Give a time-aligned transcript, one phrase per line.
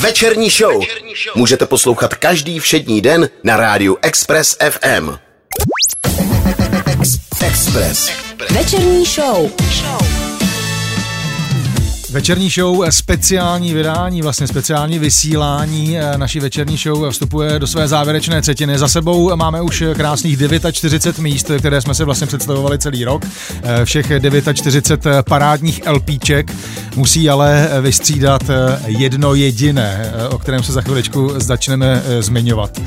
[0.00, 0.84] Večerní show.
[1.34, 5.10] Můžete poslouchat každý všední den na rádiu Express FM.
[7.46, 8.10] Express.
[8.50, 9.50] Večerní show.
[12.10, 17.88] Večerní show, eh, speciální vydání, vlastně speciální vysílání eh, naší večerní show vstupuje do své
[17.88, 18.78] závěrečné třetiny.
[18.78, 20.38] Za sebou máme už krásných
[20.72, 23.22] 49 míst, které jsme si vlastně představovali celý rok.
[23.62, 24.12] Eh, Všech
[24.52, 26.52] 49 parádních LPček
[26.96, 28.42] musí ale vystřídat
[28.86, 32.80] jedno jediné, o kterém se za chviličku začneme zmiňovat.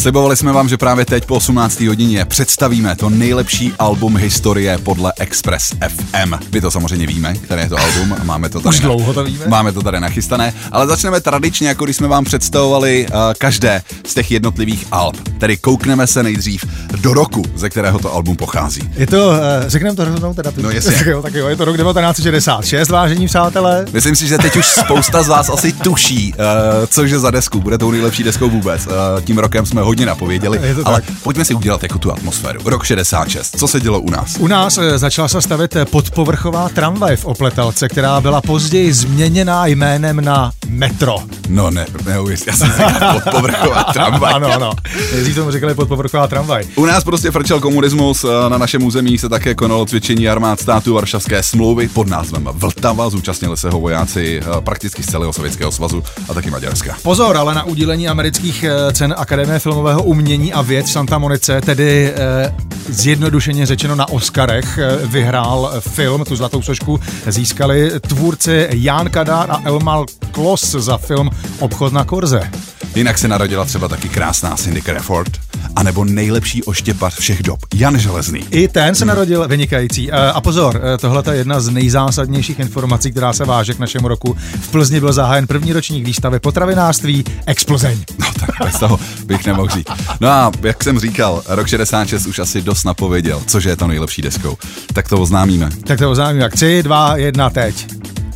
[0.00, 1.80] Slibovali jsme vám, že právě teď po 18.
[1.80, 6.34] hodině představíme to nejlepší album historie podle Express FM.
[6.50, 9.46] Vy to samozřejmě víme, které je to album, máme to tady, Už dlouho to víme.
[9.46, 14.14] máme to tady nachystané, ale začneme tradičně, jako když jsme vám představovali uh, každé z
[14.14, 15.16] těch jednotlivých alb.
[15.38, 16.64] Tedy koukneme se nejdřív
[17.00, 18.90] do roku, ze kterého to album pochází.
[18.96, 20.52] Je to, eh, řekneme to rovnou teda.
[20.56, 20.92] No jasně.
[20.92, 23.86] Tak jo, tak jo, je to rok 1966, vážení přátelé.
[23.92, 26.40] Myslím si, že teď už spousta z vás asi tuší, uh,
[26.86, 28.86] cože za desku, bude tou nejlepší deskou vůbec.
[28.86, 28.92] Uh,
[29.24, 31.14] tím rokem jsme hodně napověděli, Je to ale tak.
[31.22, 32.60] pojďme si udělat jako tu atmosféru.
[32.64, 34.36] Rok 66, co se dělo u nás?
[34.38, 39.66] U nás eh, začala se stavět eh, podpovrchová tramvaj v Opletalce, která byla později změněná
[39.66, 41.16] jménem na metro.
[41.48, 44.32] No ne, neuvěř, já jsem říkal podpovrchová tramvaj.
[44.34, 44.72] Ano, ano.
[45.12, 46.64] Nejdřív tomu říkali podpovrchová tramvaj.
[46.76, 50.94] U nás prostě frčel komunismus, eh, na našem území se také konalo cvičení armád států
[50.94, 56.34] Varšavské smlouvy pod názvem Vltava, zúčastnili se ho vojáci prakticky z celého Sovětského svazu a
[56.34, 56.96] taky Maďarska.
[57.02, 62.12] Pozor, ale na udělení amerických cen Akademie filmového umění a věd v Santa Monice, tedy
[62.16, 62.54] eh,
[62.88, 69.60] zjednodušeně řečeno na Oscarech, eh, vyhrál film, tu zlatou sošku získali tvůrci Jan Kadár a
[69.64, 72.50] Elmal Klos za film Obchod na Korze.
[72.94, 75.38] Jinak se narodila třeba taky krásná Cindy Crawford,
[75.78, 78.44] anebo nejlepší oštěpař všech dob, Jan Železný.
[78.50, 80.12] I ten se narodil vynikající.
[80.12, 84.36] Eh, A pozor, tohle je jedna z nejzásadnějších informací, která se váže k našemu roku.
[84.60, 87.98] V Plzni byl zahájen první ročník výstavy potravinářství Explozeň.
[88.18, 89.86] No tak bez toho bych nemohl říct.
[90.20, 94.22] No a jak jsem říkal, rok 66 už asi dost napověděl, cože je to nejlepší
[94.22, 94.56] deskou.
[94.92, 95.70] Tak to oznámíme.
[95.84, 97.86] Tak to oznámím jak 3, 2, 1, teď.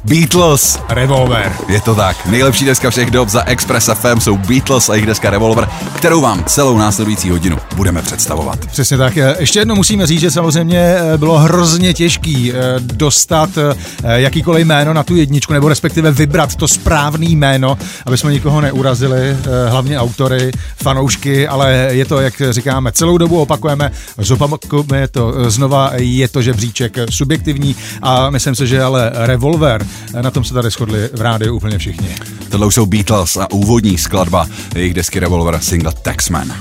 [0.04, 0.78] Beatles!
[0.88, 1.52] Revolver.
[1.68, 2.26] Je to tak.
[2.26, 6.44] Nejlepší deska všech dob za Express FM jsou Beatles a jejich deska Revolver, kterou vám
[6.44, 8.66] celou následující hodinu budeme představovat.
[8.66, 9.16] Přesně tak.
[9.16, 13.50] Eh, Ještě jednou musíme říct, že samozřejmě eh, bylo hrozně těžký eh, dostat
[14.02, 19.36] jakýkoliv jméno na tu jedničku, nebo respektive vybrat to správné jméno, aby jsme nikoho neurazili,
[19.68, 26.28] hlavně autory, fanoušky, ale je to, jak říkáme, celou dobu opakujeme, zopakujeme to znova, je
[26.28, 29.86] to žebříček subjektivní a myslím si, že ale Revolver,
[30.20, 32.16] na tom se tady shodli v rádiu úplně všichni.
[32.50, 36.52] Tohle už jsou Beatles a úvodní skladba jejich desky Revolver single Taxman.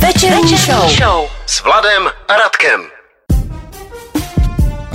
[0.00, 1.24] Večerní show.
[1.46, 2.95] S Vladem a Radkem.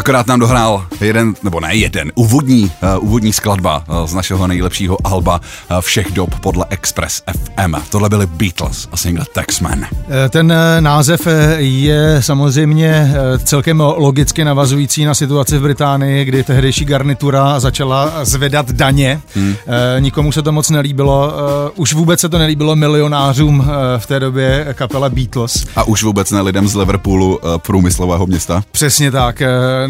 [0.01, 4.97] Akorát nám dohrál jeden, nebo ne jeden, úvodní, uh, úvodní skladba uh, z našeho nejlepšího
[5.03, 5.41] alba
[5.71, 7.75] uh, všech dob podle Express FM.
[7.89, 9.85] Tohle byly Beatles a single Taxman.
[10.29, 13.13] Ten název je samozřejmě
[13.43, 19.21] celkem logicky navazující na situaci v Británii, kdy tehdejší garnitura začala zvedat daně.
[19.35, 19.55] Hmm.
[19.99, 21.33] Nikomu se to moc nelíbilo.
[21.75, 23.65] Už vůbec se to nelíbilo milionářům
[23.97, 25.65] v té době kapela Beatles.
[25.75, 28.63] A už vůbec ne lidem z Liverpoolu, uh, průmyslového města.
[28.71, 29.41] Přesně tak.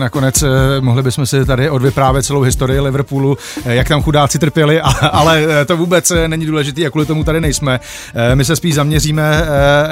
[0.02, 0.48] Nakonec eh,
[0.80, 4.82] mohli bychom si tady odvyprávět celou historii Liverpoolu, eh, jak tam chudáci trpěli,
[5.12, 7.80] ale eh, to vůbec není důležitý a kvůli tomu tady nejsme.
[8.34, 9.44] My se spíš zaměříme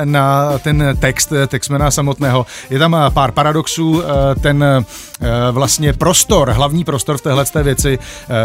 [0.03, 2.45] na ten text Texmana samotného.
[2.69, 4.03] Je tam pár paradoxů.
[4.41, 4.85] Ten
[5.51, 7.99] vlastně prostor, hlavní prostor v téhle té věci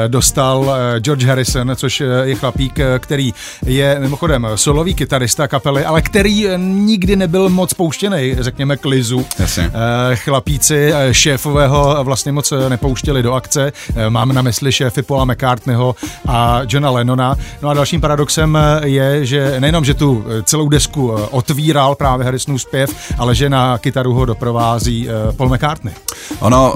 [0.09, 3.35] dostal George Harrison, což je chlapík, který
[3.67, 9.27] je mimochodem solový kytarista kapely, ale který nikdy nebyl moc pouštěný, řekněme, k Lizu.
[9.39, 9.71] Jasně.
[10.15, 11.15] Chlapíci eh,
[11.55, 13.73] šéfového vlastně moc eh, nepouštěli do akce.
[13.97, 15.95] Eh, Mám na mysli šéfy Paula McCartneyho
[16.29, 17.37] a Johna Lennona.
[17.63, 22.63] No a dalším paradoxem eh, je, že nejenom, že tu celou desku otvíral právě Harrisonův
[22.63, 25.95] zpěv, ale že na kytaru ho doprovází Paul McCartney.
[26.41, 26.75] Ono,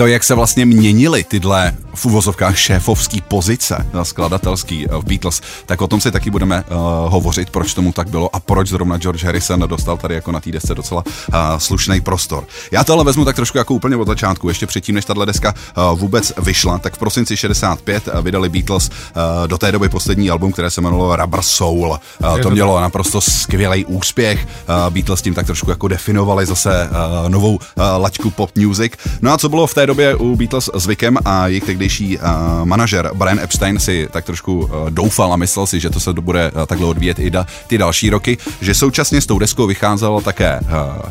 [0.00, 5.80] to, jak se vlastně měnily tyhle v uvozovkách šéfovský pozice eh, skladatelský v Beatles, tak
[5.82, 6.76] o tom si taky budeme uh,
[7.12, 10.50] hovořit, proč tomu tak bylo a proč zrovna George Harrison dostal tady jako na té
[10.50, 12.44] desce docela uh, slušný prostor.
[12.70, 15.54] Já to ale vezmu tak trošku jako úplně od začátku, ještě předtím, než tahle deska
[15.76, 20.30] uh, vůbec vyšla, tak v prosinci 65 uh, vydali Beatles uh, do té doby poslední
[20.30, 21.98] album, které se jmenovalo Rubber Soul.
[22.42, 24.48] To mělo naprosto skvělý úspěch.
[24.90, 26.88] Beatles tím tak trošku jako definovali zase
[27.28, 27.58] novou
[27.96, 28.92] laťku pop music.
[29.22, 32.24] No a co bylo v té době u Beatles zvykem a jejich někdejší uh,
[32.64, 36.86] manažer Brian Epstein si tak trošku doufal a myslel si, že to se bude takhle
[36.86, 40.60] odvíjet i da, ty další roky, že současně s tou deskou vycházel také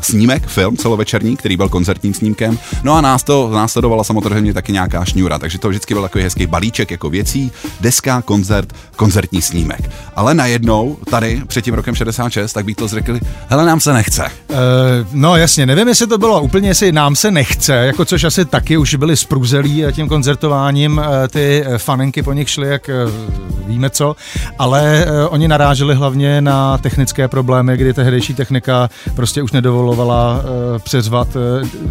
[0.00, 5.04] snímek, film celovečerní, který byl koncertním snímkem, no a nás to následovala samozřejmě taky nějaká
[5.04, 9.90] šňůra, takže to vždycky byl takový hezký balíček jako věcí, deska, koncert, koncertní snímek.
[10.16, 14.24] Ale najednou tady před tím rokem 66, tak Beatles řekli, hele, nám se nechce.
[14.48, 14.56] Uh,
[15.12, 18.76] no jasně, nevím, jestli to bylo úplně, jestli nám se nechce, jako což asi taky
[18.76, 21.00] už byli spruzelí tím koncertováním,
[21.30, 22.90] ty fanenky po nich šly, jak
[23.66, 24.16] víme co,
[24.58, 30.42] ale oni naráželi hlavně na technické problémy, kdy tehdejší technika prostě už nedovolovala
[30.78, 31.36] přezvat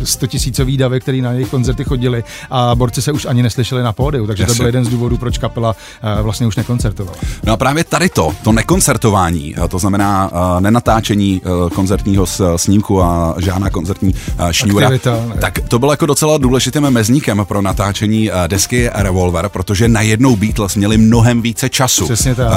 [0.04, 3.94] 100 tisícový davy, který na jejich koncerty chodili a borci se už ani neslyšeli na
[3.94, 4.56] pódiu, takže Jasně.
[4.56, 5.76] to byl jeden z důvodů, proč kapela
[6.22, 7.18] vlastně už nekoncertovala.
[7.44, 11.42] No a právě tady to, to nekoncertování, to znamená nenatáčení
[11.76, 12.26] koncertního
[12.56, 14.16] snímku a žádná koncertní
[14.52, 20.36] šňůra, Aktivita, tak to bylo jako docela důležitým mezníkem pro natáčení desky Revolver, protože najednou
[20.36, 22.08] Beatles měli mnohem více času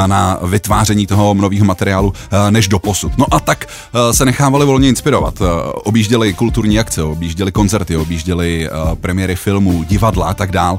[0.06, 2.12] na vytváření toho nového materiálu
[2.50, 3.12] než do posud.
[3.18, 3.66] No a tak
[4.12, 5.42] se nechávali volně inspirovat.
[5.74, 8.31] Objížděli kulturní akce, objížděli koncerty, objížděli
[9.00, 10.78] premiéry filmů, divadla a tak dál.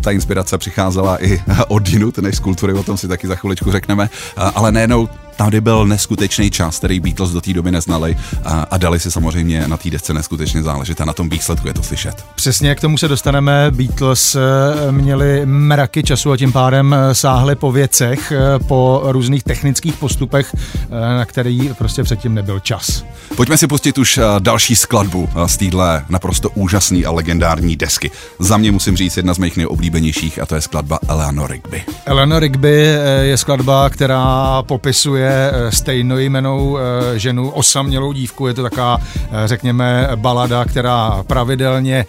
[0.00, 3.72] Ta inspirace přicházela i od jinut než z kultury, o tom si taky za chviličku
[3.72, 8.78] řekneme, ale nejenom tady byl neskutečný čas, který Beatles do té doby neznali a, a
[8.78, 12.24] dali si samozřejmě na té desce neskutečně záležet a na tom výsledku je to slyšet.
[12.34, 13.70] Přesně k tomu se dostaneme.
[13.70, 19.44] Beatles eh, měli mraky času a tím pádem eh, sáhli po věcech, eh, po různých
[19.44, 20.56] technických postupech,
[20.90, 23.04] na který prostě předtím nebyl čas.
[23.36, 28.10] Pojďme si pustit už další skladbu z téhle naprosto úžasné a legendární desky.
[28.38, 31.82] Za mě musím říct jedna z mých nejoblíbenějších a to je skladba Eleanor Rigby.
[32.06, 38.46] Eleanor Rigby je skladba, která popisuje je eh, stejnojmenou eh, ženu, osamělou dívku.
[38.46, 42.06] Je to taková, eh, řekněme, balada, která pravidelně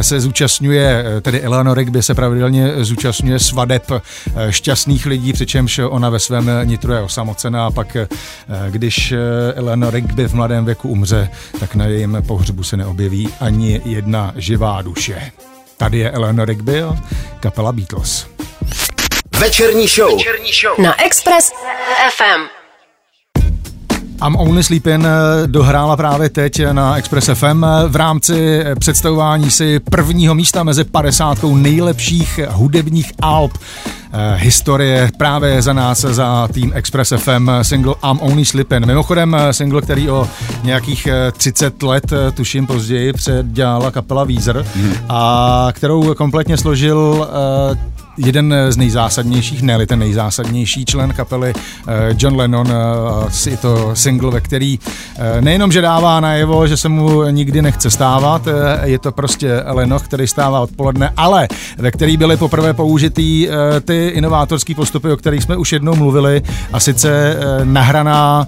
[0.00, 3.90] se zúčastňuje, tedy Eleanor Rigby se pravidelně zúčastňuje svadeb
[4.50, 7.96] šťastných lidí, přičemž ona ve svém nitru je osamocená a pak,
[8.70, 9.14] když
[9.54, 11.28] Eleanor Rigby v mladém věku umře,
[11.60, 15.32] tak na jejím pohřbu se neobjeví ani jedna živá duše.
[15.76, 16.82] Tady je Eleanor Rigby,
[17.40, 18.33] kapela Beatles.
[19.38, 20.16] Večerní show.
[20.16, 20.84] Večerní show.
[20.84, 21.52] Na Express
[22.16, 22.42] FM.
[24.26, 29.50] I'm Only Sleeping eh, dohrála právě teď na Express FM eh, v rámci eh, představování
[29.50, 33.58] si prvního místa mezi 50 nejlepších hudebních alb
[34.34, 38.86] historie právě za nás, za tým Express FM single I'm Only Sleeping.
[38.86, 40.28] Mimochodem single, který o
[40.62, 42.04] nějakých 30 let,
[42.34, 44.94] tuším později, předdělala kapela Weezer hmm.
[45.08, 47.28] a kterou kompletně složil
[48.16, 54.30] jeden z nejzásadnějších, ne ten nejzásadnější člen kapely eh, John Lennon, eh, je to single,
[54.30, 54.78] ve který
[55.16, 58.48] eh, nejenom, že dává najevo, že se mu nikdy nechce stávat,
[58.82, 63.48] je to prostě Lenoch, který stává odpoledne, ale ve který byly poprvé použitý
[63.84, 68.46] ty inovátorský postupy, o kterých jsme už jednou mluvili, a sice nahraná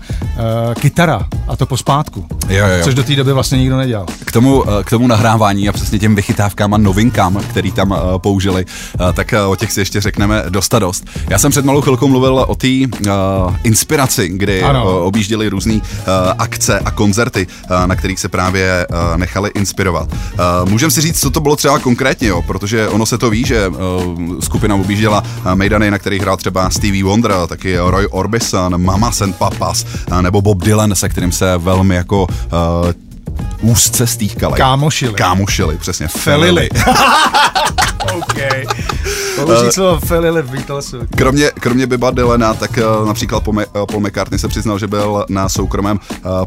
[0.80, 2.84] kytara, a to pospátku, jo, jo, jo.
[2.84, 4.06] což do té doby vlastně nikdo nedělal.
[4.24, 8.64] K tomu, k tomu nahrávání a přesně těm vychytávkám a novinkám, který tam použili,
[9.14, 11.04] tak o těch si ještě řekneme dosta dost.
[11.30, 15.80] Já jsem před malou chvilkou mluvil o té uh, inspiraci, kdy uh, objížděli různé uh,
[16.38, 20.08] akce a koncerty, uh, na kterých se právě uh, nechali inspirovat.
[20.12, 22.42] Uh, Můžeme si říct, co to bylo třeba konkrétně, jo?
[22.42, 23.76] protože ono se to ví, že uh,
[24.40, 29.36] skupina objížděla uh, mejdany, na kterých hrál třeba Stevie Wonder, taky Roy Orbison, Mama and
[29.36, 33.05] Papas, uh, nebo Bob Dylan, se kterým se velmi jako uh,
[33.60, 34.54] úzce stýkali.
[34.56, 35.14] Kámošili.
[35.14, 36.08] Kámošili, přesně.
[36.08, 36.68] Felili.
[38.16, 38.34] OK.
[39.36, 40.96] Použít slovo Felili v Beatlesu.
[41.16, 45.24] Kromě, kromě Biba Dylana, tak uh, například Paul, uh, Paul McCartney se přiznal, že byl
[45.28, 45.98] na soukromém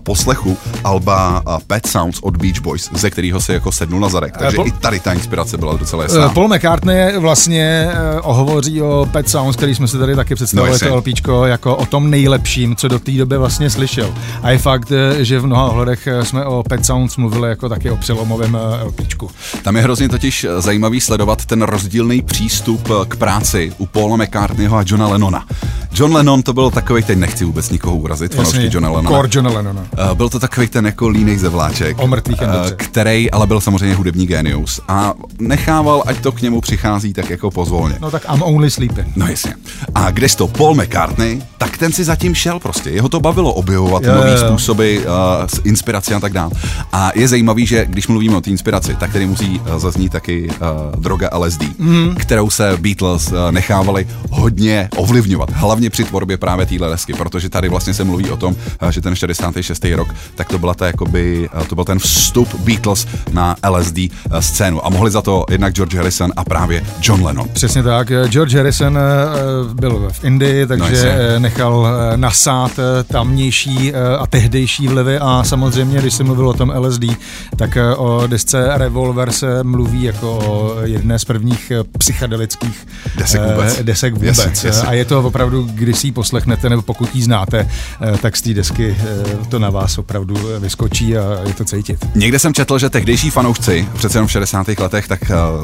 [0.03, 4.37] poslechu Alba Pet Sounds od Beach Boys, ze kterého se jako sednul na zadek.
[4.37, 6.29] Takže uh, i tady ta inspirace byla docela jasná.
[6.29, 7.91] Paul McCartney vlastně
[8.25, 11.75] uh, hovoří o Pet Sounds, který jsme si tady taky představili, no, to LPčko, jako
[11.75, 14.13] o tom nejlepším, co do té doby vlastně slyšel.
[14.43, 17.97] A je fakt, že v mnoha ohledech jsme o Pet Sounds mluvili jako taky o
[17.97, 19.31] přelomovém LPčku.
[19.63, 24.83] Tam je hrozně totiž zajímavý sledovat ten rozdílný přístup k práci u Paula McCartneyho a
[24.85, 25.45] Johna Lennona.
[25.93, 29.17] John Lennon to byl takový, teď nechci vůbec nikoho urazit, fanoušky Johna Lennona.
[29.17, 29.87] Kor Johna Lennona.
[30.13, 32.39] Byl to takový ten jako línej zevláček, o mrtvých
[32.75, 37.51] který ale byl samozřejmě hudební genius a nechával, ať to k němu přichází tak jako
[37.51, 37.95] pozvolně.
[38.01, 39.07] No tak I'm only sleeping.
[39.15, 39.53] No jasně.
[39.95, 42.89] A když to Paul McCartney, tak ten si zatím šel prostě.
[42.89, 45.03] Jeho to bavilo objevovat nové způsoby, uh,
[45.63, 46.51] inspirace a tak dále.
[46.91, 50.49] A je zajímavý, že když mluvíme o té inspiraci, tak tady musí uh, zaznít taky
[50.49, 52.15] uh, droga LSD, mm.
[52.15, 55.49] kterou se Beatles uh, nechávali hodně ovlivňovat.
[55.53, 59.01] Hlavně při tvorbě právě téhle desky, protože tady vlastně se mluví o tom, eh, že
[59.01, 59.85] ten 66.
[59.95, 64.41] rok, tak to byla ta jakoby, eh, to byl ten vstup Beatles na LSD eh,
[64.41, 67.47] scénu a mohli za to jednak George Harrison a právě John Lennon.
[67.53, 68.11] Přesně tak.
[68.27, 74.17] George Harrison eh, byl v Indii, takže No, eh, nechal eh, nasát eh, tamnější eh,
[74.17, 77.03] a tehdejší vlivy a samozřejmě, když se mluvil o tom LSD,
[77.55, 83.41] tak eh, o desce Revolver se mluví jako o jedné z prvních eh, psychedelických Desek
[83.43, 83.81] eh, vůbec.
[83.81, 84.37] desek vůbec.
[84.37, 84.87] Jasně, jasně.
[84.87, 87.69] A je to opravdu, když si ji poslechnete, nebo pokud ji znáte,
[88.21, 88.97] tak z té desky
[89.49, 92.05] to na vás opravdu vyskočí a je to cítit.
[92.15, 94.67] Někde jsem četl, že tehdejší fanoušci, přece jenom v 60.
[94.67, 95.19] letech, tak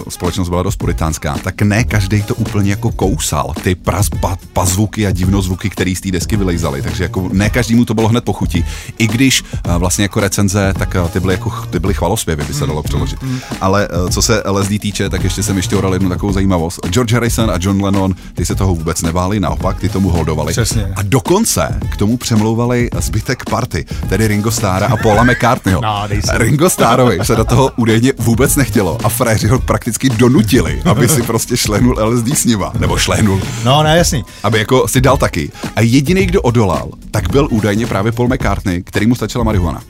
[0.10, 5.07] společnost byla dost puritánská, tak ne každý to úplně jako kousal, ty pras, pa, pazvuky
[5.07, 8.34] a divnozvuky, který z té desky vylejzaly, takže jako ne každému to bylo hned po
[8.34, 8.65] chuti.
[8.98, 9.43] I když
[9.77, 13.19] vlastně jako recenze, tak ty byly, jako, ty byly chvalospěvy, by se dalo přeložit.
[13.62, 16.79] Ale uh, co se LSD týče, tak ještě jsem ještě oral jednu takovou zajímavost.
[16.89, 20.51] George Harrison a John Lennon, ty se toho vůbec nebáli, naopak, ty tomu holdovali.
[20.51, 20.93] Přesně.
[20.95, 25.81] A dokonce k tomu přemlouvali zbytek party, tedy Ringo Starra a Paula McCartneyho.
[25.85, 26.07] No.
[26.33, 31.21] Ringo Starrovi se do toho údajně vůbec nechtělo a fréři ho prakticky donutili, aby si
[31.24, 34.24] prostě šlehnul LSD s nima, nebo šlehnul, No, ne, jasný.
[34.43, 35.51] aby jako si dal taky.
[35.75, 39.81] A jediný, kdo odolal, tak byl údajně právě Paul McCartney, který mu stačila marihuana.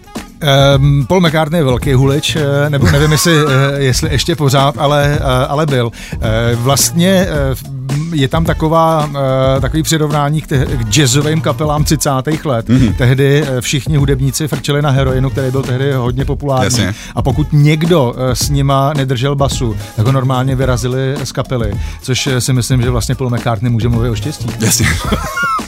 [0.77, 5.18] Um, Paul McCartney je velký hulič, eh, nebo nevím, jestli, eh, jestli ještě pořád, ale,
[5.22, 5.92] eh, ale byl.
[6.56, 7.27] Vlastně
[8.13, 9.10] je tam taková,
[9.62, 12.46] takový přirovnání k, te- k jazzovým kapelám 30.
[12.46, 12.70] let.
[12.70, 12.80] Mhm.
[12.80, 12.96] Mm-hmm.
[12.96, 16.65] Tehdy eh, všichni hudebníci frčeli na heroinu, který byl tehdy hodně populární.
[16.65, 16.94] Jasně.
[17.15, 22.54] A pokud někdo s nima nedržel basu, tak ho normálně vyrazili z kapely, což si
[22.54, 24.48] myslím, že vlastně Paul McCartney může mluvit o štěstí.
[24.60, 24.88] Jasně.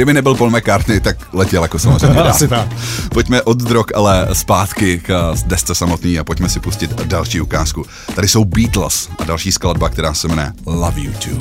[0.00, 2.20] Kdyby nebyl Paul McCartney, tak letěl jako samozřejmě.
[2.20, 2.68] Asi tak.
[3.08, 7.84] Pojďme od drog, ale zpátky k eh, desce samotný a pojďme si pustit další ukázku.
[8.14, 11.38] Tady jsou Beatles a další skladba, která se jmenuje Love You Too.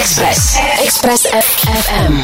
[0.00, 0.56] Express.
[0.84, 2.22] Express FM.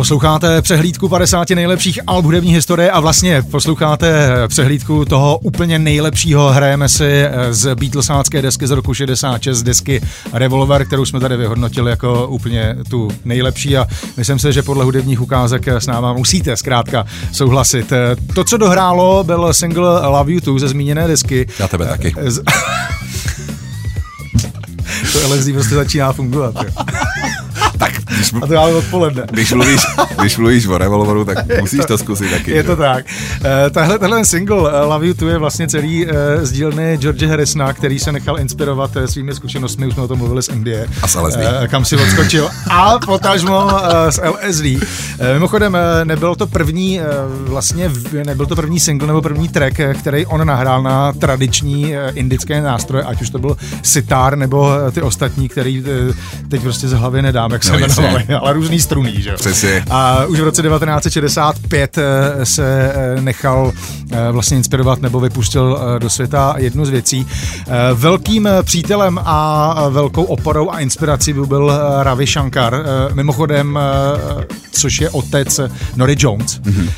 [0.00, 6.48] Posloucháte přehlídku 50 nejlepších alb hudební historie a vlastně posloucháte přehlídku toho úplně nejlepšího.
[6.48, 10.00] Hrajeme si eh, z Beatlesácké desky z roku 66, desky
[10.32, 15.20] Revolver, kterou jsme tady vyhodnotili jako úplně tu nejlepší a myslím si, že podle hudebních
[15.20, 17.92] ukázek s náma musíte zkrátka souhlasit.
[17.92, 21.46] Eh, To, co dohrálo, byl single Love You Too ze zmíněné desky.
[21.58, 22.14] Já tebe taky.
[22.26, 22.42] Z...
[25.12, 26.54] to LSD prostě začíná fungovat.
[28.20, 29.22] když, A to máme odpoledne.
[29.30, 29.80] když, mluvíš,
[30.20, 32.50] když mluvíš o revolveru, tak musíš to zkusit taky.
[32.50, 32.62] Je že?
[32.62, 33.04] to tak.
[33.44, 36.12] Eh, Tahle, tenhle single eh, Love You Too je vlastně celý eh,
[36.46, 40.42] z dílny George Harrisona, který se nechal inspirovat svými zkušenostmi, už jsme o tom mluvili
[40.42, 40.86] z Indie.
[41.02, 41.38] A z LSD.
[41.68, 42.50] Kam si odskočil.
[42.70, 43.68] A potažmo
[44.06, 44.64] eh, z LSD.
[45.32, 47.90] Mimochodem, nebyl to první, vlastně
[48.24, 53.22] nebyl to první single nebo první track, který on nahrál na tradiční indické nástroje, ať
[53.22, 55.84] už to byl sitar nebo ty ostatní, který
[56.48, 58.09] teď prostě z hlavy nedám, jak se No, jasně.
[58.10, 59.36] Jmenovali, ale různý struný, že jo.
[59.36, 59.84] Přesně.
[59.90, 63.72] A už v roce 1965 eh, se eh, nechal
[64.12, 67.26] eh, vlastně inspirovat nebo vypustil do světa jednu z věcí.
[67.94, 72.82] Velkým přítelem a velkou oporou a inspirací by byl Ravi Shankar.
[73.12, 73.78] Mimochodem,
[74.72, 75.60] což je otec
[75.96, 76.60] Nori Jones.
[76.60, 76.90] Mm-hmm.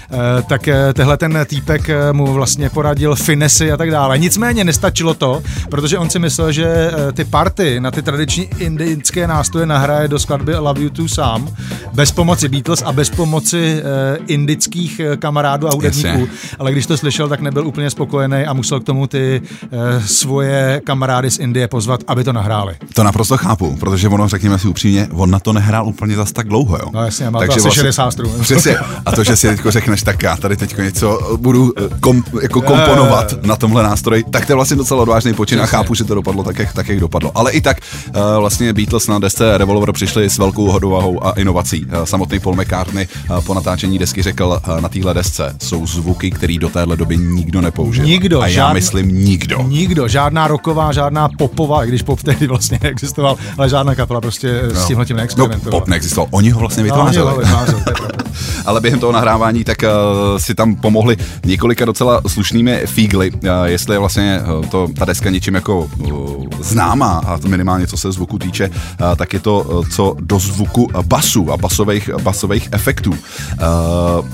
[0.48, 4.18] Tak eh, tehle ten týpek mu vlastně poradil finesy a tak dále.
[4.18, 9.66] Nicméně nestačilo to, protože on si myslel, že ty party na ty tradiční indické nástroje
[9.66, 11.48] nahraje do skladby Love You Too sám,
[11.92, 16.08] bez pomoci Beatles a bez pomoci eh, indických eh, kamarádů a hudebníků.
[16.08, 16.28] Jasně.
[16.58, 19.68] Ale když to slyšel, tak nebyl úplně spokojený a musel k tomu ty eh,
[20.06, 22.76] svoje kamarády z Indie pozvat, aby to nahráli.
[22.94, 26.48] To naprosto chápu, protože ono, řekněme si upřímně, on na to nehrál úplně zas tak
[26.48, 26.90] dlouho, jo.
[26.92, 28.32] No jasně, má to asi 60 strun.
[28.40, 28.76] Přesně.
[29.06, 33.44] A to, že si teďko řekneš, tak já tady teďko něco budu kom, jako komponovat
[33.44, 36.44] na tomhle nástroji, tak to je vlastně docela odvážný počin a chápu, že to dopadlo
[36.44, 37.32] tak, jak, tak, jak dopadlo.
[37.34, 37.76] Ale i tak
[38.08, 41.86] eh, vlastně Beatles na desce Revolver přišli s velkou hodovahou a inovací.
[41.90, 46.30] Eh, Samotný Paul McCartney eh, po natáčení desky řekl eh, na téhle desce jsou zvuky,
[46.30, 48.04] které do téhle doby nikdo nepoužil.
[48.04, 49.62] Nikdo, A já žádný- myslím nikdo.
[49.62, 54.62] Nikdo, žádná roková, žádná popová, i když pop tehdy vlastně neexistoval, ale žádná kapela prostě
[54.74, 54.80] no.
[54.80, 55.80] s tímhle tím No, neexperimentovala.
[55.80, 56.28] pop neexistoval.
[56.30, 57.32] Oni ho vlastně No, vytvářeli.
[57.34, 57.72] pravda.
[58.66, 63.94] Ale během toho nahrávání tak uh, si tam pomohli několika docela slušnými fígly, uh, jestli
[63.94, 68.38] je vlastně uh, to, ta deska něčím jako uh, známá, a minimálně co se zvuku
[68.38, 70.71] týče, uh, tak je to uh, co do zvuku
[71.02, 73.10] basu a basových, basových efektů.
[73.10, 74.26] Uh,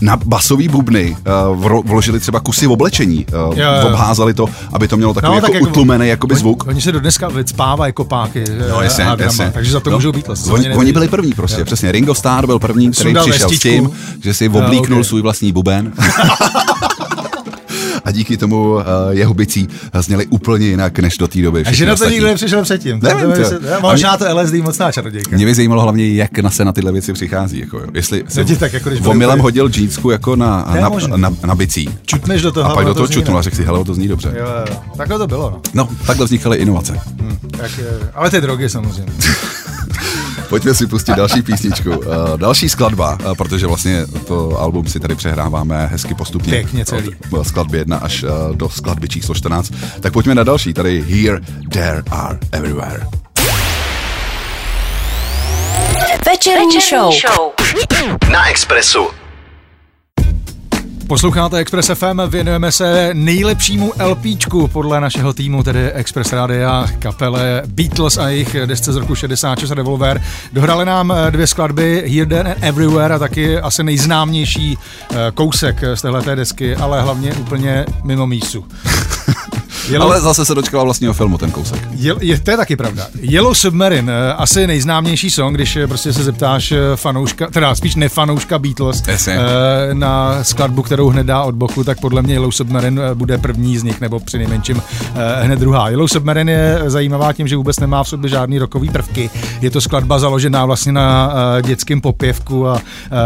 [0.00, 1.16] na basový bubny
[1.56, 3.88] uh, vložili třeba kusy oblečení, uh, Jo, jo.
[3.88, 6.64] obházali to, aby to mělo takový no, jako tak utlumený jakoby zvuk.
[6.66, 9.50] Oni se do dneska vycpávají kopáky No, jasně, a drama, jasně.
[9.54, 10.48] takže za to no, můžou Beatles.
[10.48, 11.64] Oni, oni byli první prostě, Jo.
[11.64, 11.92] přesně.
[11.92, 13.68] Ringo Starr byl první, který Sundal přišel vestičku.
[13.68, 13.90] s tím,
[14.24, 15.06] že si Jo, oblíknul ok.
[15.06, 15.92] svůj vlastní buben.
[18.04, 19.68] a díky tomu uh, jeho bicí
[20.00, 21.62] zněly úplně jinak než do té doby.
[21.66, 23.00] A že na to nikdo nepřišel předtím.
[23.02, 23.60] Nevím, to, to.
[23.60, 25.36] to, možná to LSD mocná čarodějka.
[25.36, 27.60] Mě by zajímalo hlavně, jak na se na tyhle věci přichází.
[27.60, 27.86] Jako, jo.
[27.94, 31.12] Jestli ti tak jako, když omylem hodil džínsku jako na, na, možný.
[31.16, 31.88] na, na, bicí.
[32.06, 32.70] Čutneš do toho.
[32.70, 34.34] A pak do toho čutnul a řekl si, hele, to zní dobře.
[34.38, 34.46] Jo.
[34.96, 35.60] Takhle to bylo, no.
[35.74, 37.00] No, takhle vznikaly inovace.
[37.50, 39.12] Tak, eh, ale ty drogy samozřejmě.
[40.48, 41.90] Pojďme si pustit další písničku.
[41.90, 42.04] Uh,
[42.36, 46.50] další skladba, uh, protože vlastně to album si tady přehráváme hezky postupně.
[46.50, 47.10] Pěkně celý.
[47.30, 49.72] Od skladby 1 až uh, do skladby číslo 14.
[50.00, 50.74] Tak pojďme na další.
[50.74, 51.40] Tady Here,
[51.72, 53.06] There Are Everywhere.
[56.26, 57.52] Večerní show.
[58.32, 59.23] Na Expressu.
[61.06, 68.18] Posloucháte Express FM, věnujeme se nejlepšímu LPčku podle našeho týmu, tedy Express Radia, kapele Beatles
[68.18, 70.22] a jejich desce z roku 66 Revolver.
[70.52, 74.78] Dohrali nám eh, dvě skladby Here, There and Everywhere a taky asi nejznámější
[75.10, 78.66] eh, kousek z téhleté desky, ale hlavně úplně mimo mísu.
[79.88, 81.88] Yellow, Ale zase se dočkala vlastního filmu ten kousek.
[81.90, 83.06] je, je, to je taky pravda.
[83.20, 87.94] Yellow Submarine, eh, asi nejznámější song, když eh, prostě se zeptáš eh, fanouška, teda spíš
[87.94, 89.38] nefanouška Beatles Jasně.
[89.92, 93.82] na skladbu, kterou hned dá od boku, tak podle mě Yellow Submarine bude první z
[93.82, 94.82] nich, nebo při nejmenším
[95.42, 95.88] hned druhá.
[95.88, 99.30] Yellow Submarine je zajímavá tím, že vůbec nemá v sobě žádný rokový prvky.
[99.60, 102.82] Je to skladba založená vlastně na dětském popěvku a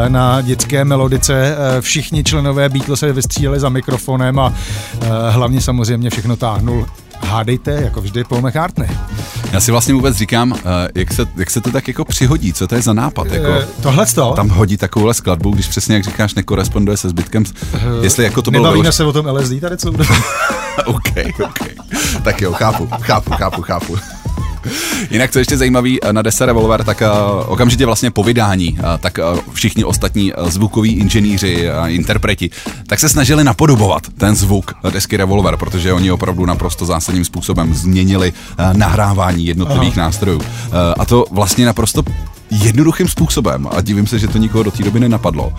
[0.08, 1.56] na dětské melodice.
[1.80, 4.52] Všichni členové Beatles se vystřídali za mikrofonem a
[5.30, 6.86] hlavně samozřejmě všechno táhnul
[7.20, 8.88] Hádejte, jako vždy, Paul McCartney.
[9.52, 10.58] Já si vlastně vůbec říkám, uh,
[10.94, 13.26] jak se, jak se to tak jako přihodí, co to je za nápad?
[13.26, 14.32] Jako, Eh, Tohle to?
[14.36, 17.44] tam hodí takovouhle skladbu, když přesně jak říkáš, nekoresponduje se zbytkem.
[18.02, 20.12] Jestli jako to bylo Nebavíme se o tom LSD tady celou dobu.
[20.86, 21.12] OK,
[21.44, 21.68] OK.
[22.24, 23.96] Tak jo, chápu, chápu, chápu, chápu.
[25.10, 29.18] Jinak, co ještě zajímavý, na Desa Revolver, tak uh, okamžitě vlastně po vydání, uh, tak
[29.52, 32.50] všichni ostatní zvukoví inženýři a interpreti,
[32.86, 38.32] tak se snažili napodobovat ten zvuk desky Revolver, protože oni opravdu naprosto zásadním způsobem změnili
[38.72, 40.06] nahrávání jednotlivých Aha.
[40.06, 40.40] nástrojů.
[40.98, 42.02] A to vlastně naprosto
[42.50, 45.46] jednoduchým způsobem a divím se, že to nikoho do té doby nenapadlo.
[45.46, 45.54] Uh,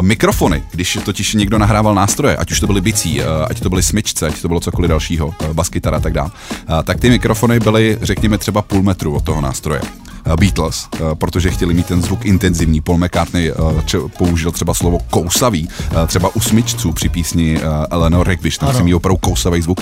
[0.00, 3.82] mikrofony, když totiž někdo nahrával nástroje, ať už to byly bicí, uh, ať to byly
[3.82, 7.60] smyčce, ať to bylo cokoliv dalšího, uh, baskytara a tak dále, uh, tak ty mikrofony
[7.60, 9.80] byly, řekněme, třeba půl metru od toho nástroje.
[10.26, 12.80] Uh, Beatles, uh, protože chtěli mít ten zvuk intenzivní.
[12.80, 13.52] Paul McCartney
[13.84, 15.68] če- použil třeba slovo kousavý,
[16.06, 17.60] třeba u smyčců při písni
[17.90, 19.80] Eleanor Rigby, tam si mít opravdu kousavý zvuk.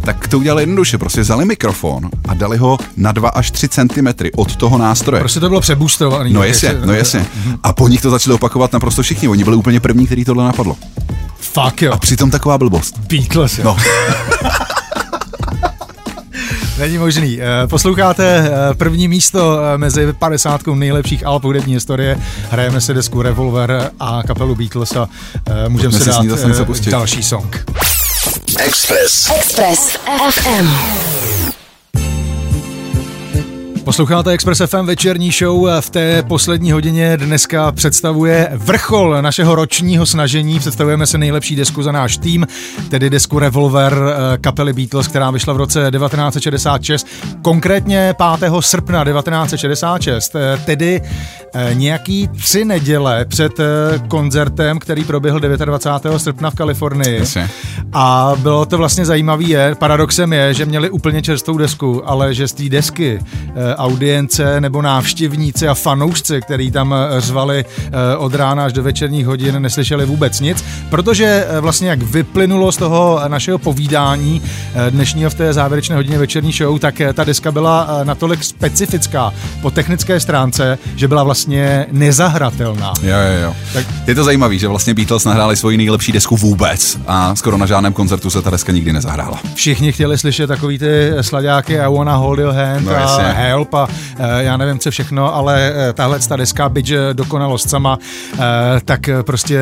[0.00, 4.06] Tak to udělali jednoduše, prostě vzali mikrofon a dali ho na 2 až 3 cm
[4.36, 5.20] od toho nástroje.
[5.20, 6.32] Prostě to bylo přeboostovaný.
[6.32, 7.26] No tak jasně, no jasně.
[7.62, 9.28] A po nich to začali opakovat naprosto všichni.
[9.28, 10.76] Oni byli úplně první, který tohle napadlo.
[11.40, 11.92] Fuck jo.
[11.92, 12.98] A přitom taková blbost.
[12.98, 13.64] Beatles, jo.
[13.64, 13.76] No,
[16.78, 17.38] Není možný.
[17.40, 22.18] Eh, Posloucháte eh, první místo eh, mezi 50 nejlepších alb hudební historie.
[22.50, 25.08] Hrajeme si desku Revolver a kapelu Beatles a
[25.68, 27.64] můžeme Pojďme si si s dát další song.
[28.58, 29.30] Express.
[29.36, 29.96] Express
[30.30, 30.68] FM.
[33.84, 35.68] Posloucháte Express FM večerní show.
[35.80, 40.58] V té poslední hodině dneska představuje vrchol našeho ročního snažení.
[40.58, 42.46] Představujeme se nejlepší desku za náš tým,
[42.88, 47.06] tedy desku Revolver eh, kapely Beatles, která vyšla v roce 1966,
[47.42, 48.52] konkrétně 5.
[48.60, 51.02] srpna 1966, eh, tedy
[51.54, 53.52] eh, nějaký tři neděle před
[54.08, 56.18] koncertem, který proběhl 29.
[56.18, 57.22] srpna v Kalifornii.
[57.92, 62.52] A bylo to vlastně zajímavé paradoxem je, že měli úplně čerstvou desku, ale že z
[62.52, 63.20] té desky
[63.76, 69.26] audience nebo návštěvníci a fanoušci, který tam eh, řvali eh, od rána až do večerních
[69.26, 74.42] hodin, neslyšeli vůbec nic, protože eh, vlastně jak vyplynulo z toho našeho povídání
[74.90, 80.20] dnešního v té závěrečné hodině večerní show, tak ta deska byla natolik specifická po technické
[80.20, 82.92] stránce, že byla vlastně nezahratelná.
[83.02, 83.54] jo, jo, jo.
[83.72, 84.08] Tak- Tak...
[84.08, 87.92] Je to zajímavé, že vlastně Beatles nahráli svoji nejlepší desku vůbec a skoro na žádném
[87.92, 89.38] koncertu se ta deska nikdy nezahrála.
[89.54, 93.24] Všichni chtěli slyšet takový ty sladáky I wanna hold your hand No, a jasně.
[93.24, 97.70] help a eh, já nevím co všechno, ale eh, tahle ta deska, byť že dokonalost
[97.70, 97.98] sama,
[98.34, 98.38] eh,
[98.84, 99.58] tak eh, prostě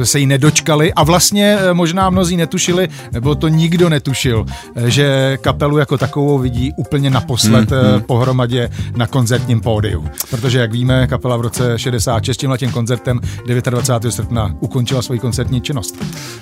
[0.00, 4.90] eh, se jí nedočkali a vlastně eh, možná mnozí netušili, nebo to nikdo netušil, eh,
[4.90, 10.08] že kapelu jako takovou vidí úplně naposled Hmm, mm, pohromadě na koncertním pódiu.
[10.30, 14.12] Protože jak víme, kapela v roce 66 tímhle tím koncertem 29.
[14.12, 15.94] srpna ukončila svoji koncertní činnost.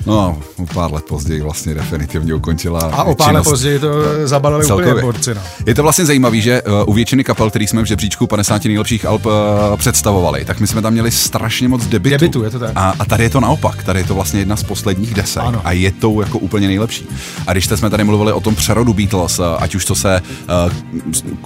[0.06, 3.88] No, o pár let později vlastně definitivně ukončila A o pár let později to
[4.24, 5.02] zabalili úplně Celkově.
[5.02, 5.34] borci.
[5.34, 5.40] No.
[5.66, 9.26] Je to vlastně zajímavé, že uh, většiny kapel, který jsme v žebříčku 50 nejlepších alb
[9.26, 9.32] uh,
[9.76, 12.10] představovali, tak my jsme tam měli strašně moc debitů.
[12.10, 12.72] Debitů, je to tak.
[12.74, 15.60] A, a tady je to naopak, tady je to vlastně jedna z posledních desek Ano.
[15.64, 17.06] a je to jako úplně nejlepší.
[17.46, 20.22] A když jsme tady mluvili o tom přerodu Beatles, uh, ať už to se
[20.66, 20.72] uh,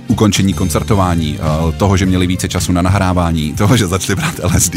[0.08, 4.76] ukončení koncertování, uh, toho, že měli více času na nahrávání, toho, že začali brát LSD,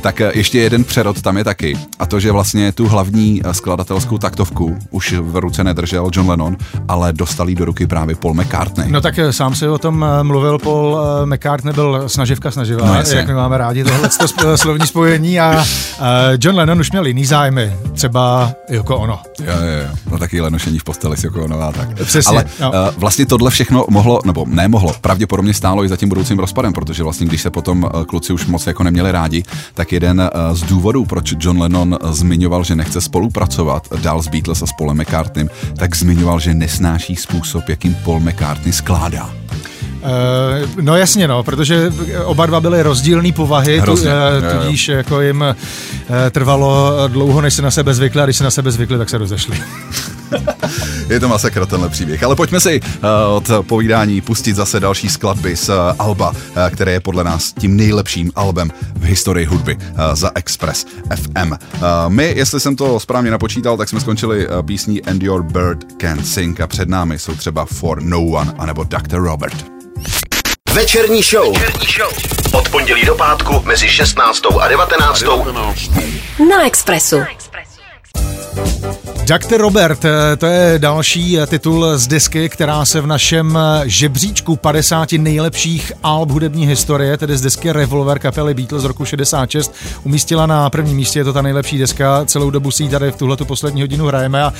[0.00, 1.78] tak ještě jeden přerod tam je taky.
[1.98, 6.56] A to, že vlastně tu hlavní skladatelskou taktovku už v ruce nedržel John Lennon,
[6.88, 8.90] ale dostal jí do ruky právě Paul McCartney.
[8.90, 12.86] No tak eh, sám si o tom eh, mluvil, Paul eh, McCartney byl snaživka snaživá,
[12.86, 13.16] No, jasně.
[13.16, 14.10] jak my máme rádi tohle
[14.56, 16.02] slovní spojení a eh,
[16.40, 19.20] John Lennon už měl jiný zájmy, třeba jako ono.
[19.40, 19.94] Jo, jo, jo.
[20.10, 21.94] No taky lenošení v posteli si jako nová tak.
[22.04, 26.38] Přesně, Ale uh, vlastně tohle všechno mohlo, nebo nemohlo, pravděpodobně stálo i za tím budoucím
[26.38, 29.42] rozpadem, protože vlastně když se potom kluci už moc jako neměli rádi,
[29.74, 34.66] tak jeden z důvodů, proč John Lennon zmiňoval, že nechce spolupracovat dál s Beatles a
[34.66, 35.48] s Paulem McCartneym,
[35.78, 39.30] tak zmiňoval, že nesnáší způsob, jakým Paul McCartney skládá.
[40.06, 41.92] Eh, no jasně, no, protože
[42.24, 44.60] oba dva byly rozdílné povahy, tu, Hrozně, eh, jo, jo.
[44.62, 48.50] tudíž jako jim eh, trvalo dlouho, než se na sebe zvykli a když se na
[48.50, 49.58] sebe zvykli, tak se rozešli.
[51.08, 52.22] Je to masakra tenhle příběh.
[52.22, 56.36] Ale pojďme si uh, od povídání pustit zase další skladby z uh, Alba, uh,
[56.70, 59.82] které je podle nás tím nejlepším albem v historii hudby uh,
[60.14, 61.50] za Express FM.
[61.50, 61.58] Uh,
[62.08, 66.24] my, jestli jsem to správně napočítal, tak jsme skončili uh, písní And Your Bird Can
[66.24, 69.16] Sing a před námi jsou třeba For No One anebo Dr.
[69.16, 69.75] Robert.
[70.76, 71.58] Večerní show.
[71.58, 72.12] Večerní show.
[72.52, 74.42] Od pondělí do pátku mezi 16.
[74.60, 75.24] a 19.
[76.48, 77.16] Na Expressu.
[79.26, 79.60] Dr.
[79.60, 84.56] Robert, eh, to je další eh, titul z desky, která se v našem eh, žebříčku
[84.56, 90.46] 50 nejlepších alb hudební historie, tedy z desky Revolver kapely Beatles z roku 66, umístila
[90.46, 91.18] na prvním místě.
[91.18, 94.42] Je to ta nejlepší deska, celou dobu si ji tady v tuhle poslední hodinu hrajeme
[94.42, 94.52] a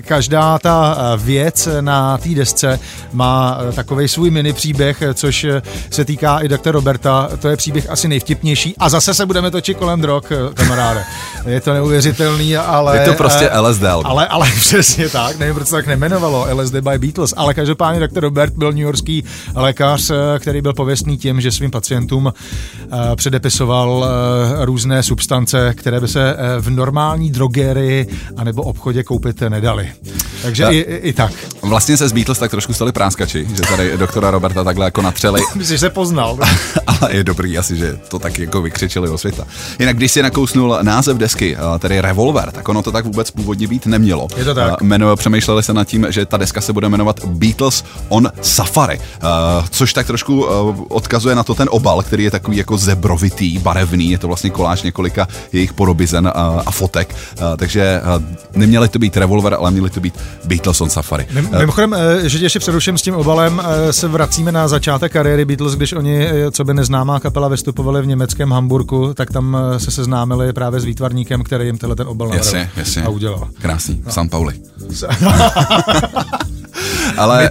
[0.00, 2.80] každá ta věc na té desce
[3.12, 5.46] má takový svůj mini příběh, což
[5.90, 6.70] se týká i Dr.
[6.70, 7.28] Roberta.
[7.38, 10.22] To je příběh asi nejvtipnější a zase se budeme točit kolem drog,
[10.54, 11.04] kamaráde.
[11.46, 12.98] Je to neuvěřitelný, ale...
[12.98, 14.10] Je to prostě LSD album.
[14.10, 18.20] ale, ale přesně tak, nevím, proč se tak nemenovalo LSD by Beatles, ale každopádně Dr.
[18.20, 19.24] Robert byl newyorský
[19.54, 26.00] lékař, eh, který byl pověstný tím, že svým pacientům eh, předepisoval eh, různé substance, které
[26.00, 29.92] by se v normální drogerii anebo obchodě koupit nedali.
[30.42, 31.32] Takže Ta- i, i, tak.
[31.62, 35.40] Vlastně se z Beatles tak trošku stali práskači, že tady doktora Roberta takhle jako natřeli
[35.54, 36.38] Myslíš, že se poznal?
[36.86, 39.46] ale je dobrý asi, že to tak jako vykřičeli o světa.
[39.78, 43.66] Jinak když si nakousnul název desky, a tedy Revolver, tak ono to tak vůbec původně
[43.66, 44.28] být nemělo.
[44.36, 44.72] Je to tak.
[44.72, 49.00] A Jmeno, přemýšleli se nad tím, že ta deska se bude jmenovat Beatles on Safari,
[49.22, 50.42] a, což tak trošku
[50.88, 54.82] odkazuje na to ten obal, který je takový jako zebrovitý, barevný, je to vlastně koláž
[54.82, 57.14] několika jejich podobizen a, fotek,
[57.56, 58.00] takže
[58.54, 60.14] neměli to být Revolver, ale měli to být
[60.44, 61.26] Beatles on Safari.
[61.32, 65.12] Mim- Mimochodem, eh, že tě ještě přeruším s tím obalem, eh, se vracíme na začátek
[65.12, 69.56] kariéry Beatles, když oni, eh, co by neznámá kapela, vystupovali v německém Hamburku, tak tam
[69.74, 73.02] eh, se seznámili právě s výtvarníkem, který jim tenhle ten obal navrhl Jasně, jasně.
[73.02, 73.48] a udělal.
[73.62, 74.54] Krásný, v San Pauli.
[77.16, 77.50] Ale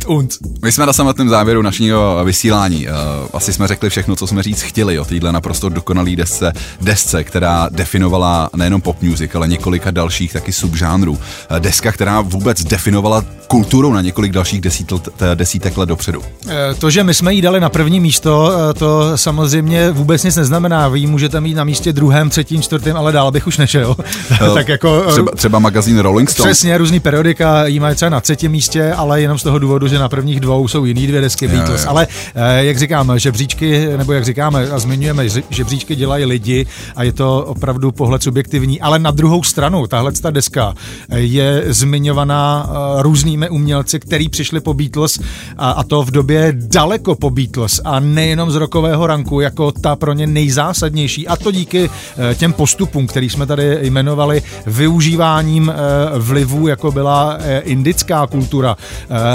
[0.64, 2.88] my jsme na samotném závěru našeho vysílání.
[2.88, 2.92] Eh,
[3.34, 7.70] Asi jsme řekli všechno, co jsme říct chtěli o téhle naprosto dokonalý desce, desce, která
[7.72, 11.18] definovala nejenom pop music, ale několika dalších taky subžánrů.
[11.50, 15.02] Eh, Deska, která vůbec definovala kulturu na několik dalších desítek,
[15.36, 16.24] desítek let dopředu.
[16.50, 20.36] Eh, To, že my jsme jí dali na první místo, eh, to samozřejmě vůbec nic
[20.36, 20.88] neznamená.
[20.88, 23.96] Vy ji můžete mít na místě druhém, třetím, čtvrtém, ale dál bych už nešel.
[24.54, 26.50] tak jako eh, Třeba, třeba magazín Rolling Stone.
[26.50, 30.00] Přesně, různý periodika jí mají třeba na třetím místě, ale jenom z toho důvodu, že
[30.00, 31.84] na prvních dvou jsou jiný dvě desky Beatles.
[31.84, 31.90] jo.
[31.90, 37.04] Ale eh, jak říkám, žebříčky, nebo jak říkáme a zmiňujeme, že- žebříčky dělají lidi a
[37.04, 38.82] je to opravdu pohled subjektivní.
[38.82, 40.74] Ale na druhou stranu, tahle ta deska
[41.10, 45.20] eh, je zmiňovaná eh, různými umělci, který přišli po Beatles
[45.58, 49.96] a, a to v době daleko po Beatles a nejenom z rokového ranku, jako ta
[49.96, 51.28] pro ně nejzásadnější.
[51.28, 51.90] A to díky
[52.36, 55.74] těm postupům, který jsme tady jmenovali, využíváním
[56.18, 58.78] vlivů, jako byla indická kultura,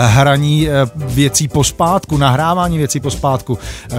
[0.06, 3.58] hraní eh, věcí pospátku, nahrávání věcí pospátku.
[3.92, 3.96] Eh,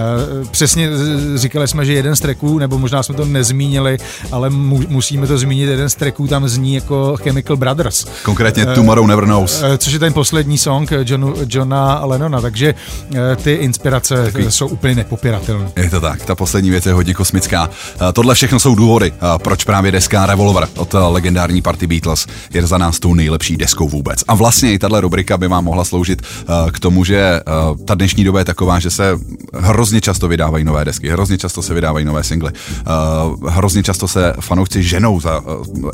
[0.50, 0.88] Přesně
[1.34, 3.98] říkali jsme, že jeden z tracků, nebo možná jsme to nezmínili,
[4.32, 8.06] ale mu, musíme to zmínit, jeden z tracků tam zní jako Chemical Brothers.
[8.22, 9.62] Konkrétně Tomorrow Never Knows.
[9.62, 12.74] Eh, Což je ten poslední song eh, Johnu, Johna Lennona, takže
[13.14, 14.44] eh, ty inspirace Takový.
[14.50, 15.68] jsou úplně nepopiratelné.
[15.76, 17.70] Je to tak, ta poslední věc je hodně kosmická.
[18.08, 22.26] Eh, Tohle všechno jsou důvody, eh, proč právě deska Revolver od eh, legendární party Beatles
[22.54, 24.20] je za nás tou nejlepší deskou vůbec.
[24.28, 27.94] A vlastně i tahle rubrika by vám mohla sloužit uh, k tomu, že uh, ta
[27.94, 29.18] dnešní doba je taková, že se
[29.54, 34.34] hrozně často vydávají nové desky, hrozně často se vydávají nové singly, uh, hrozně často se
[34.40, 35.42] fanoušci ženou za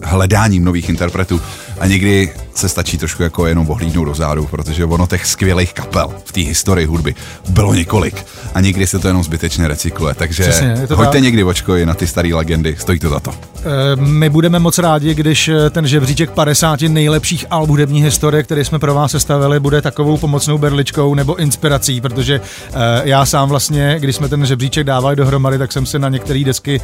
[0.02, 1.40] hledáním nových interpretů
[1.80, 6.14] a někdy se stačí trošku jako jenom ohlídnout do zádu, protože ono těch skvělých kapel
[6.24, 7.14] v té historii hudby
[7.48, 11.22] bylo několik a někdy se to jenom zbytečně recykluje, takže Přesně, hoďte tak.
[11.22, 13.30] někdy očko i na ty staré legendy, stojí to za to.
[13.30, 18.64] Eh, my budeme moc rádi, když eh, ten žebříček 50 nejlepších alb hudební historie, který
[18.64, 22.72] jsme pro vás sestavili, bude takovou pomocnou berličkou nebo inspirací, protože eh,
[23.04, 26.80] já sám vlastně, když jsme ten žebříček dávali dohromady, tak jsem se na některé desky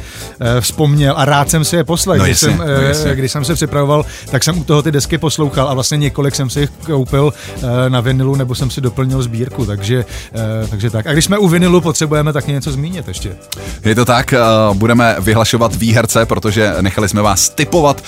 [0.59, 2.19] vzpomněl a rád jsem si je poslech.
[2.19, 5.69] No když, jsem, no když jsem se připravoval, tak jsem u toho ty desky poslouchal
[5.69, 7.33] a vlastně několik jsem si jich koupil
[7.89, 10.05] na vinilu nebo jsem si doplnil sbírku, takže,
[10.69, 11.07] takže tak.
[11.07, 13.35] A když jsme u vinilu, potřebujeme taky něco zmínit ještě.
[13.85, 14.33] Je to tak,
[14.73, 18.03] budeme vyhlašovat výherce, protože nechali jsme vás typovat,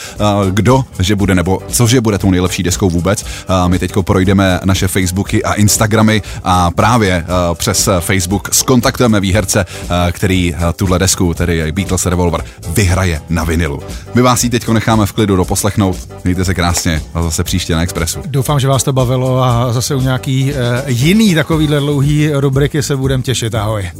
[0.51, 3.25] kdo že bude nebo co že bude tou nejlepší deskou vůbec.
[3.67, 9.65] My teď projdeme naše Facebooky a Instagramy a právě přes Facebook skontaktujeme výherce,
[10.11, 13.79] který tuhle desku, tedy Beatles Revolver, vyhraje na vinilu.
[14.13, 15.97] My vás ji teď necháme v klidu doposlechnout.
[16.23, 18.19] Mějte se krásně a zase příště na Expressu.
[18.25, 20.53] Doufám, že vás to bavilo a zase u nějaký
[20.87, 23.55] jiný takovýhle dlouhý rubriky se budeme těšit.
[23.55, 23.91] Ahoj.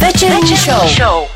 [0.00, 1.35] Večerní show.